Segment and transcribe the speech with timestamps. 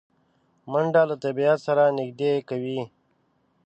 [0.71, 2.81] منډه له طبیعت سره نږدې کوي